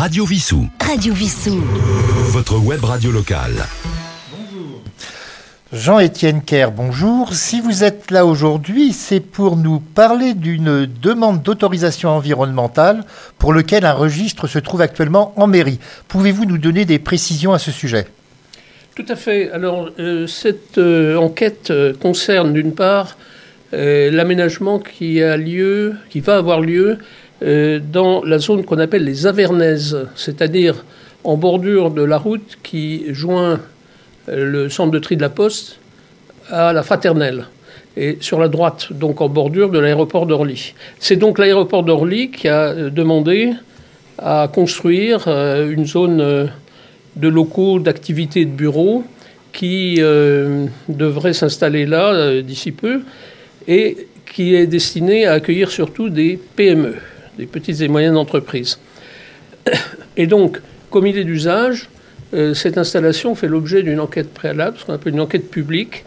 Radio 0.00 0.24
Vissou. 0.24 0.66
Radio 0.80 1.12
Vissou. 1.12 1.62
Votre 2.30 2.56
web 2.56 2.82
radio 2.82 3.12
locale. 3.12 3.66
Jean-Étienne 5.74 6.40
Kerr, 6.40 6.70
bonjour. 6.70 7.34
Si 7.34 7.60
vous 7.60 7.84
êtes 7.84 8.10
là 8.10 8.24
aujourd'hui, 8.24 8.94
c'est 8.94 9.20
pour 9.20 9.58
nous 9.58 9.78
parler 9.78 10.32
d'une 10.32 10.86
demande 10.86 11.42
d'autorisation 11.42 12.08
environnementale 12.08 13.04
pour 13.36 13.52
lequel 13.52 13.84
un 13.84 13.92
registre 13.92 14.46
se 14.46 14.58
trouve 14.58 14.80
actuellement 14.80 15.34
en 15.36 15.46
mairie. 15.46 15.80
Pouvez-vous 16.08 16.46
nous 16.46 16.56
donner 16.56 16.86
des 16.86 16.98
précisions 16.98 17.52
à 17.52 17.58
ce 17.58 17.70
sujet? 17.70 18.06
Tout 18.94 19.04
à 19.06 19.16
fait. 19.16 19.50
Alors, 19.50 19.90
euh, 19.98 20.26
cette 20.26 20.78
euh, 20.78 21.16
enquête 21.16 21.70
euh, 21.70 21.92
concerne 21.92 22.54
d'une 22.54 22.72
part 22.72 23.18
euh, 23.72 24.10
l'aménagement 24.10 24.80
qui 24.80 25.22
a 25.22 25.36
lieu, 25.36 25.94
qui 26.08 26.18
va 26.20 26.36
avoir 26.36 26.60
lieu 26.60 26.98
euh, 27.42 27.80
dans 27.80 28.22
la 28.22 28.38
zone 28.38 28.64
qu'on 28.64 28.78
appelle 28.78 29.04
les 29.04 29.26
Avernaises, 29.26 30.06
c'est-à-dire 30.14 30.84
en 31.24 31.36
bordure 31.36 31.90
de 31.90 32.02
la 32.02 32.18
route 32.18 32.58
qui 32.62 33.04
joint 33.14 33.60
euh, 34.28 34.44
le 34.44 34.68
centre 34.68 34.90
de 34.90 34.98
tri 34.98 35.16
de 35.16 35.22
la 35.22 35.30
Poste 35.30 35.78
à 36.50 36.72
la 36.72 36.82
Fraternelle 36.82 37.46
et 37.96 38.18
sur 38.20 38.38
la 38.40 38.48
droite, 38.48 38.92
donc 38.92 39.20
en 39.22 39.28
bordure 39.28 39.70
de 39.70 39.78
l'aéroport 39.78 40.26
d'Orly. 40.26 40.74
C'est 40.98 41.16
donc 41.16 41.38
l'aéroport 41.38 41.82
d'Orly 41.82 42.30
qui 42.30 42.46
a 42.46 42.68
euh, 42.68 42.90
demandé 42.90 43.52
à 44.18 44.50
construire 44.52 45.28
une 45.28 45.86
zone 45.86 46.50
de 47.16 47.28
locaux 47.28 47.78
d'activité 47.78 48.44
de 48.44 48.50
bureaux 48.50 49.02
qui 49.50 49.98
devrait 50.90 51.32
s'installer 51.32 51.86
là 51.86 52.42
d'ici 52.42 52.70
peu 52.70 53.00
et 53.66 53.96
qui 54.30 54.54
est 54.54 54.66
destinée 54.66 55.24
à 55.24 55.32
accueillir 55.32 55.70
surtout 55.70 56.10
des 56.10 56.38
PME, 56.54 56.96
des 57.40 57.46
petites 57.46 57.80
et 57.80 57.88
moyennes 57.88 58.16
entreprises. 58.16 58.78
Et 60.16 60.26
donc, 60.26 60.60
comme 60.90 61.06
il 61.06 61.16
est 61.16 61.24
d'usage, 61.24 61.88
euh, 62.34 62.54
cette 62.54 62.78
installation 62.78 63.34
fait 63.34 63.48
l'objet 63.48 63.82
d'une 63.82 63.98
enquête 63.98 64.32
préalable, 64.32 64.76
ce 64.78 64.84
qu'on 64.84 64.92
appelle 64.92 65.14
une 65.14 65.20
enquête 65.20 65.50
publique, 65.50 66.04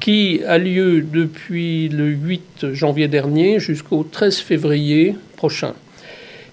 qui 0.00 0.40
a 0.46 0.58
lieu 0.58 1.02
depuis 1.02 1.88
le 1.88 2.06
8 2.06 2.72
janvier 2.72 3.08
dernier 3.08 3.58
jusqu'au 3.58 4.04
13 4.04 4.38
février 4.38 5.16
prochain. 5.36 5.74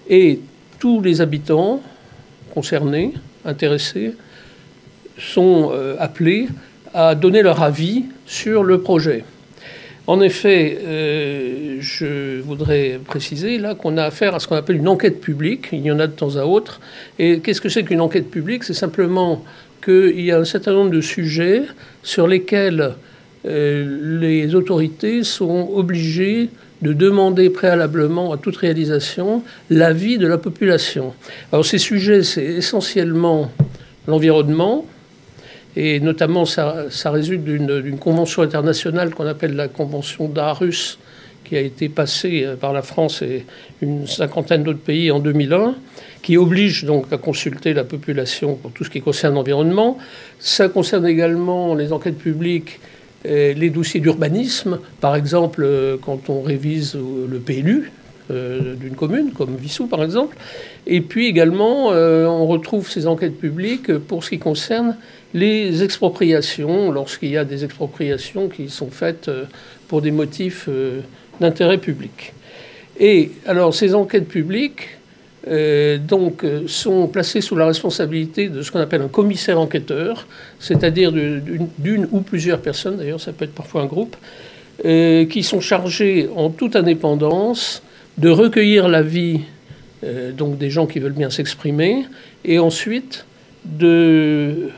Et 0.08 0.40
tous 0.80 1.00
les 1.00 1.20
habitants 1.20 1.80
concernés, 2.52 3.12
intéressés, 3.44 4.12
sont 5.18 5.70
euh, 5.72 5.94
appelés 6.00 6.48
à 6.92 7.14
donner 7.14 7.42
leur 7.42 7.62
avis 7.62 8.06
sur 8.26 8.64
le 8.64 8.80
projet. 8.80 9.24
En 10.06 10.20
effet, 10.20 10.78
euh, 10.84 11.78
je 11.80 12.40
voudrais 12.40 13.00
préciser 13.04 13.58
là 13.58 13.74
qu'on 13.74 13.96
a 13.96 14.04
affaire 14.04 14.36
à 14.36 14.38
ce 14.38 14.46
qu'on 14.46 14.54
appelle 14.54 14.76
une 14.76 14.88
enquête 14.88 15.20
publique. 15.20 15.68
Il 15.72 15.80
y 15.80 15.90
en 15.90 15.98
a 15.98 16.06
de 16.06 16.12
temps 16.12 16.36
à 16.36 16.44
autre. 16.44 16.80
Et 17.18 17.40
qu'est-ce 17.40 17.60
que 17.60 17.68
c'est 17.68 17.82
qu'une 17.82 18.00
enquête 18.00 18.30
publique? 18.30 18.62
C'est 18.62 18.74
simplement 18.74 19.44
qu'il 19.84 20.20
y 20.20 20.30
a 20.30 20.38
un 20.38 20.44
certain 20.44 20.72
nombre 20.72 20.90
de 20.90 21.00
sujets 21.00 21.62
sur 22.04 22.28
lesquels 22.28 22.94
euh, 23.46 24.20
les 24.20 24.54
autorités 24.54 25.24
sont 25.24 25.70
obligées 25.74 26.50
de 26.82 26.92
demander 26.92 27.50
préalablement 27.50 28.32
à 28.32 28.36
toute 28.36 28.56
réalisation 28.56 29.42
l'avis 29.70 30.18
de 30.18 30.26
la 30.28 30.38
population. 30.38 31.14
Alors 31.50 31.64
ces 31.64 31.78
sujets, 31.78 32.22
c'est 32.22 32.44
essentiellement 32.44 33.50
l'environnement, 34.06 34.86
et 35.76 36.00
notamment 36.00 36.44
ça, 36.44 36.86
résulte 37.04 37.44
d'une 37.44 37.98
convention 37.98 38.42
internationale 38.42 39.14
qu'on 39.14 39.26
appelle 39.26 39.54
la 39.54 39.68
convention 39.68 40.28
d'Aarhus, 40.28 40.98
qui 41.44 41.56
a 41.56 41.60
été 41.60 41.88
passée 41.88 42.42
euh, 42.44 42.56
par 42.56 42.72
la 42.72 42.82
France 42.82 43.22
et 43.22 43.46
une 43.80 44.06
cinquantaine 44.06 44.64
d'autres 44.64 44.80
pays 44.80 45.12
en 45.12 45.20
2001, 45.20 45.76
qui 46.22 46.36
oblige 46.36 46.84
donc 46.84 47.12
à 47.12 47.18
consulter 47.18 47.72
la 47.72 47.84
population 47.84 48.56
pour 48.56 48.72
tout 48.72 48.82
ce 48.82 48.90
qui 48.90 49.00
concerne 49.00 49.34
l'environnement. 49.34 49.96
Ça 50.40 50.68
concerne 50.68 51.06
également 51.06 51.76
les 51.76 51.92
enquêtes 51.92 52.18
publiques 52.18 52.80
les 53.28 53.70
dossiers 53.70 54.00
d'urbanisme, 54.00 54.78
par 55.00 55.16
exemple, 55.16 55.62
euh, 55.64 55.96
quand 56.00 56.30
on 56.30 56.42
révise 56.42 56.94
euh, 56.96 57.26
le 57.28 57.38
PLU 57.38 57.92
d'une 58.30 58.94
commune, 58.94 59.32
comme 59.32 59.56
Vissou 59.56 59.86
par 59.86 60.02
exemple. 60.02 60.36
Et 60.86 61.00
puis 61.00 61.26
également, 61.26 61.92
euh, 61.92 62.26
on 62.26 62.46
retrouve 62.46 62.90
ces 62.90 63.06
enquêtes 63.06 63.38
publiques 63.38 63.96
pour 63.98 64.24
ce 64.24 64.30
qui 64.30 64.38
concerne 64.38 64.96
les 65.34 65.82
expropriations, 65.82 66.90
lorsqu'il 66.90 67.30
y 67.30 67.36
a 67.36 67.44
des 67.44 67.64
expropriations 67.64 68.48
qui 68.48 68.68
sont 68.68 68.90
faites 68.90 69.28
euh, 69.28 69.44
pour 69.88 70.02
des 70.02 70.10
motifs 70.10 70.66
euh, 70.68 71.00
d'intérêt 71.40 71.78
public. 71.78 72.32
Et 72.98 73.32
alors, 73.46 73.74
ces 73.74 73.94
enquêtes 73.94 74.28
publiques, 74.28 74.96
euh, 75.48 75.98
donc, 75.98 76.42
euh, 76.42 76.66
sont 76.66 77.06
placées 77.06 77.40
sous 77.40 77.54
la 77.54 77.66
responsabilité 77.66 78.48
de 78.48 78.62
ce 78.62 78.72
qu'on 78.72 78.80
appelle 78.80 79.02
un 79.02 79.08
commissaire 79.08 79.60
enquêteur, 79.60 80.26
c'est-à-dire 80.58 81.12
d'une 81.12 82.08
ou 82.10 82.20
plusieurs 82.20 82.60
personnes, 82.60 82.96
d'ailleurs 82.96 83.20
ça 83.20 83.32
peut 83.32 83.44
être 83.44 83.54
parfois 83.54 83.82
un 83.82 83.86
groupe, 83.86 84.16
euh, 84.84 85.24
qui 85.26 85.44
sont 85.44 85.60
chargés 85.60 86.28
en 86.34 86.50
toute 86.50 86.74
indépendance 86.74 87.82
de 88.18 88.28
recueillir 88.30 88.88
l'avis 88.88 89.40
euh, 90.04 90.32
donc 90.32 90.58
des 90.58 90.70
gens 90.70 90.86
qui 90.86 90.98
veulent 90.98 91.12
bien 91.12 91.30
s'exprimer 91.30 92.06
et 92.44 92.58
ensuite 92.58 93.26
de 93.64 94.70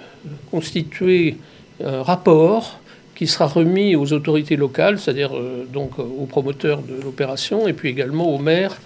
constituer 0.51 1.37
un 1.85 2.03
rapport 2.03 2.81
qui 3.15 3.27
sera 3.27 3.47
remis 3.47 3.97
aux 3.97 4.13
autorités 4.13 4.57
locales, 4.57 4.99
c'est-à-dire 4.99 5.37
euh, 5.37 5.65
donc 5.73 5.99
aux 5.99 6.27
promoteurs 6.27 6.83
de 6.83 7.01
l'opération 7.03 7.67
et 7.69 7.73
puis 7.73 7.89
également 7.89 8.33
aux 8.33 8.39
maires 8.39 8.79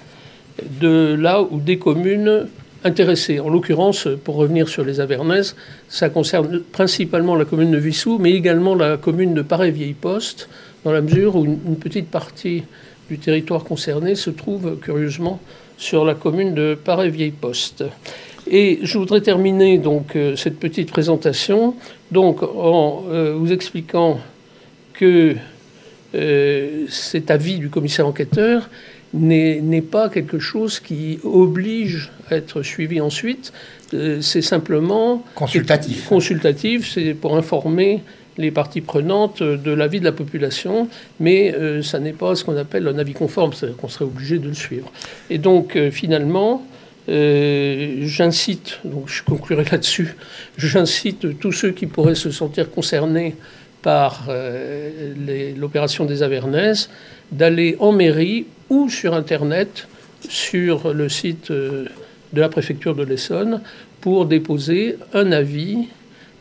de 0.81 1.15
là 1.19 1.43
ou 1.43 1.61
des 1.61 1.79
communes 1.79 2.47
intéressées. 2.85 3.41
En 3.41 3.49
l'occurrence, 3.49 4.09
pour 4.25 4.37
revenir 4.37 4.69
sur 4.69 4.85
les 4.85 5.01
Avernaises, 5.01 5.55
ça 5.89 6.09
concerne 6.09 6.61
principalement 6.61 7.37
la 7.37 7.45
commune 7.45 7.71
de 7.71 7.79
Vissou, 7.79 8.19
mais 8.19 8.33
également 8.33 8.75
la 8.75 8.97
commune 8.97 9.35
de 9.35 9.43
Paray-Vieille-Poste, 9.43 10.49
dans 10.85 10.93
la 10.93 11.01
mesure 11.01 11.37
où 11.37 11.45
une 11.45 11.77
petite 11.77 12.11
partie 12.11 12.65
du 13.13 13.19
territoire 13.19 13.63
concerné 13.63 14.15
se 14.15 14.31
trouve 14.31 14.79
curieusement 14.81 15.39
sur 15.77 16.07
la 16.07 16.15
commune 16.15 16.55
de 16.55 16.75
Paray-Vieille-Poste. 16.83 17.85
Et 18.51 18.79
je 18.83 18.97
voudrais 18.97 19.21
terminer 19.21 19.77
donc 19.77 20.17
euh, 20.17 20.35
cette 20.35 20.59
petite 20.59 20.91
présentation 20.91 21.75
donc 22.11 22.43
en 22.43 23.05
euh, 23.11 23.35
vous 23.37 23.53
expliquant 23.53 24.19
que 24.95 25.37
euh, 26.15 26.87
cet 26.89 27.31
avis 27.31 27.59
du 27.59 27.69
commissaire 27.69 28.07
enquêteur 28.07 28.71
n'est 29.13 29.61
n'est 29.61 29.83
pas 29.83 30.09
quelque 30.09 30.39
chose 30.39 30.81
qui 30.81 31.19
oblige 31.23 32.11
à 32.31 32.37
être 32.37 32.63
suivi 32.63 32.99
ensuite. 32.99 33.53
Euh, 33.93 34.23
c'est 34.23 34.41
simplement 34.41 35.23
Consultatif. 35.35 36.09
consultatif, 36.09 36.91
c'est 36.95 37.13
pour 37.13 37.37
informer 37.37 38.03
les 38.39 38.51
parties 38.51 38.81
prenantes 38.81 39.43
de 39.43 39.71
l'avis 39.73 40.01
de 40.01 40.05
la 40.05 40.13
population, 40.13 40.89
mais 41.21 41.55
euh, 41.55 41.83
ça 41.83 41.99
n'est 41.99 42.13
pas 42.13 42.35
ce 42.35 42.45
qu'on 42.45 42.57
appelle 42.57 42.89
un 42.89 42.99
avis 42.99 43.13
conforme, 43.13 43.53
c'est-à-dire 43.53 43.77
qu'on 43.77 43.89
serait 43.89 44.05
obligé 44.05 44.39
de 44.39 44.49
le 44.49 44.55
suivre. 44.55 44.91
Et 45.31 45.39
donc, 45.39 45.77
euh, 45.77 45.91
finalement, 45.91 46.65
euh, 47.09 47.99
j'incite, 48.03 48.81
donc 48.85 49.09
je 49.09 49.23
conclurai 49.23 49.65
là-dessus, 49.71 50.15
j'incite 50.57 51.39
tous 51.39 51.53
ceux 51.53 51.71
qui 51.71 51.87
pourraient 51.87 52.15
se 52.15 52.31
sentir 52.31 52.71
concernés 52.71 53.35
par 53.83 54.27
euh, 54.29 55.55
l'opération 55.57 56.05
des 56.05 56.23
Avernaises 56.23 56.89
d'aller 57.33 57.77
en 57.81 57.93
mairie 57.93 58.47
ou 58.71 58.89
sur 58.89 59.15
Internet, 59.15 59.89
sur 60.29 60.95
le 60.95 61.09
site 61.09 61.51
de 61.51 61.89
la 62.33 62.49
préfecture 62.49 62.95
de 62.95 63.03
l'Essonne, 63.03 63.61
pour 64.01 64.27
déposer 64.27 64.99
un 65.15 65.33
avis, 65.33 65.89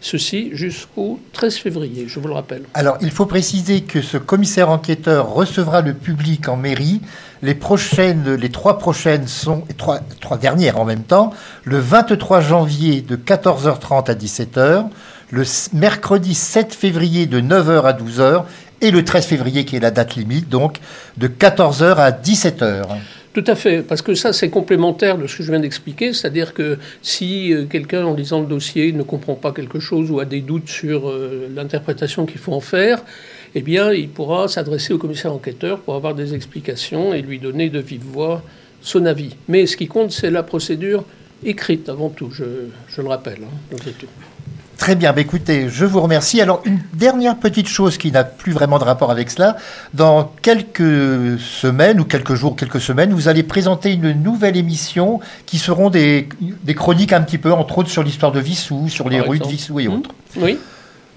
ceci 0.02 0.50
jusqu'au 0.54 1.20
13 1.34 1.56
février, 1.56 2.06
je 2.08 2.20
vous 2.20 2.28
le 2.28 2.34
rappelle. 2.34 2.64
Alors, 2.74 2.98
il 3.02 3.12
faut 3.12 3.26
préciser 3.26 3.82
que 3.82 4.02
ce 4.02 4.18
commissaire 4.18 4.70
enquêteur 4.70 5.30
recevra 5.30 5.82
le 5.82 5.94
public 5.94 6.50
en 6.50 6.58
mairie. 6.58 7.02
Les 7.42 7.56
prochaines, 7.56 8.34
les 8.34 8.50
trois 8.50 8.78
prochaines 8.78 9.28
sont, 9.28 9.64
trois, 9.78 10.00
trois 10.20 10.38
dernières 10.38 10.80
en 10.80 10.86
même 10.86 11.04
temps, 11.04 11.32
le 11.64 11.80
23 11.80 12.42
janvier 12.42 13.02
de 13.02 13.16
14h30 13.16 14.12
à 14.12 14.16
17h, 14.16 14.88
le 15.30 15.44
mercredi 15.74 16.34
7 16.36 16.74
février 16.74 17.26
de 17.26 17.40
9h 17.40 17.84
à 17.84 17.94
12h 17.94 18.44
et 18.82 18.92
le 18.92 19.06
13 19.06 19.26
février 19.26 19.66
qui 19.66 19.76
est 19.76 19.80
la 19.80 19.92
date 19.92 20.16
limite, 20.16 20.50
donc 20.50 20.80
de 21.18 21.28
14h 21.28 21.96
à 21.96 22.12
17h. 22.12 22.88
Tout 23.34 23.44
à 23.48 23.56
fait, 23.56 23.82
parce 23.82 24.02
que 24.02 24.14
ça, 24.14 24.34
c'est 24.34 24.50
complémentaire 24.50 25.18
de 25.18 25.26
ce 25.26 25.38
que 25.38 25.44
je 25.44 25.52
viens 25.52 25.62
d'expliquer, 25.62 26.12
c'est-à-dire 26.12 26.54
que 26.54 26.78
si 27.02 27.54
euh, 27.54 27.66
quelqu'un, 27.66 28.06
en 28.06 28.14
lisant 28.14 28.42
le 28.42 28.46
dossier, 28.46 28.92
ne 28.92 29.04
comprend 29.04 29.36
pas 29.36 29.54
quelque 29.54 29.80
chose 29.80 30.12
ou 30.12 30.20
a 30.20 30.26
des 30.26 30.42
doutes 30.42 30.68
sur 30.68 31.08
euh, 31.08 31.48
l'interprétation 31.56 32.26
qu'il 32.26 32.40
faut 32.40 32.52
en 32.52 32.60
faire, 32.60 33.02
eh 33.56 33.62
bien, 33.62 33.94
il 33.94 34.10
pourra 34.10 34.50
s'adresser 34.50 34.94
au 34.94 34.98
commissaire 34.98 35.34
enquêteur 35.34 35.80
pour 35.80 35.96
avoir 35.96 36.14
des 36.14 36.34
explications 36.34 37.14
et 37.14 37.22
lui 37.22 37.40
donner 37.40 37.70
de 37.70 37.80
vive 37.80 38.04
voix 38.04 38.44
son 38.82 39.06
avis. 39.06 39.36
Mais 39.48 39.66
ce 39.66 39.78
qui 39.78 39.88
compte, 39.88 40.12
c'est 40.12 40.32
la 40.32 40.44
procédure 40.44 41.06
écrite 41.46 41.88
avant 41.88 42.10
tout, 42.10 42.32
je, 42.32 42.44
le 43.02 43.08
rappelle. 43.08 43.40
hein. 43.44 43.78
Très 44.82 44.96
bien, 44.96 45.14
bah, 45.14 45.22
écoutez, 45.22 45.70
je 45.70 45.86
vous 45.86 46.02
remercie. 46.02 46.42
Alors, 46.42 46.64
une 46.66 46.80
dernière 46.96 47.38
petite 47.38 47.68
chose 47.68 48.00
qui 48.00 48.12
n'a 48.12 48.24
plus 48.24 48.52
vraiment 48.52 48.80
de 48.80 48.84
rapport 48.84 49.12
avec 49.12 49.30
cela. 49.30 49.56
Dans 49.94 50.34
quelques 50.42 51.40
semaines, 51.40 52.00
ou 52.00 52.04
quelques 52.04 52.34
jours, 52.34 52.56
quelques 52.56 52.82
semaines, 52.82 53.14
vous 53.14 53.28
allez 53.28 53.44
présenter 53.44 53.94
une 53.94 54.12
nouvelle 54.14 54.58
émission 54.58 55.20
qui 55.46 55.60
seront 55.60 55.92
des, 55.92 56.28
des 56.64 56.74
chroniques 56.74 57.14
un 57.14 57.22
petit 57.22 57.38
peu, 57.38 57.54
entre 57.54 57.78
autres, 57.78 57.92
sur 57.92 58.02
l'histoire 58.02 58.32
de 58.32 58.40
Vissou, 58.40 58.90
sur 58.90 59.08
les 59.08 59.22
rues 59.22 59.38
de. 59.38 59.46
Vissou 59.48 59.80
et 59.80 59.88
Hmm. 59.88 59.94
autres. 59.94 60.10
Oui. 60.38 60.58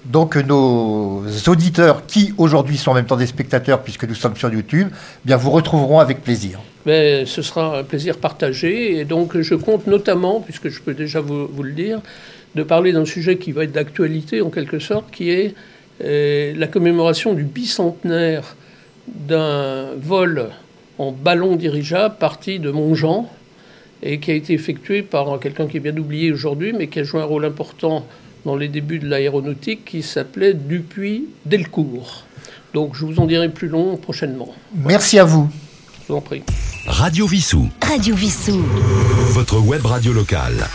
Donc 0.05 0.35
nos 0.35 1.23
auditeurs, 1.47 2.05
qui 2.05 2.35
aujourd'hui 2.37 2.77
sont 2.77 2.91
en 2.91 2.93
même 2.93 3.07
temps 3.07 3.17
des 3.17 3.25
spectateurs 3.25 3.81
puisque 3.81 4.07
nous 4.07 4.13
sommes 4.13 4.35
sur 4.35 4.53
YouTube, 4.53 4.89
eh 4.91 4.97
bien 5.25 5.37
vous 5.37 5.49
retrouveront 5.49 5.97
avec 5.97 6.21
plaisir. 6.21 6.59
Mais 6.85 7.25
ce 7.25 7.41
sera 7.41 7.79
un 7.79 7.83
plaisir 7.83 8.17
partagé. 8.17 8.99
Et 8.99 9.05
donc, 9.05 9.41
je 9.41 9.55
compte 9.55 9.87
notamment, 9.87 10.39
puisque 10.39 10.69
je 10.69 10.79
peux 10.81 10.93
déjà 10.93 11.19
vous, 11.19 11.47
vous 11.47 11.63
le 11.63 11.71
dire, 11.71 11.99
de 12.55 12.63
parler 12.63 12.91
d'un 12.93 13.05
sujet 13.05 13.37
qui 13.37 13.51
va 13.51 13.63
être 13.63 13.71
d'actualité 13.71 14.41
en 14.41 14.49
quelque 14.49 14.79
sorte, 14.79 15.11
qui 15.11 15.29
est 15.29 15.53
euh, 16.03 16.53
la 16.55 16.67
commémoration 16.67 17.33
du 17.33 17.43
bicentenaire 17.43 18.55
d'un 19.07 19.91
vol 20.01 20.49
en 20.97 21.11
ballon 21.11 21.55
dirigeable 21.55 22.15
parti 22.17 22.59
de 22.59 22.71
Montjean 22.71 23.29
et 24.01 24.19
qui 24.19 24.31
a 24.31 24.33
été 24.33 24.53
effectué 24.53 25.01
par 25.01 25.39
quelqu'un 25.39 25.67
qui 25.67 25.77
est 25.77 25.81
bien 25.81 25.95
oublié 25.97 26.31
aujourd'hui, 26.31 26.73
mais 26.73 26.87
qui 26.87 26.99
a 26.99 27.03
joué 27.03 27.21
un 27.21 27.25
rôle 27.25 27.45
important 27.45 28.05
dans 28.45 28.55
les 28.55 28.67
débuts 28.67 28.99
de 28.99 29.07
l'aéronautique, 29.07 29.85
qui 29.85 30.03
s'appelait 30.03 30.53
Dupuis-Delcourt. 30.53 32.25
Donc, 32.73 32.95
je 32.95 33.05
vous 33.05 33.19
en 33.19 33.25
dirai 33.25 33.49
plus 33.49 33.67
long 33.67 33.97
prochainement. 33.97 34.53
Merci 34.75 35.17
à 35.17 35.25
vous. 35.25 35.49
Je 36.03 36.13
vous 36.13 36.19
en 36.19 36.21
prie. 36.21 36.43
Radio 36.85 37.25
Vissou. 37.25 37.67
Radio 37.81 38.15
Vissou. 38.15 38.63
Votre 39.31 39.59
web 39.59 39.85
radio 39.85 40.13
locale. 40.13 40.67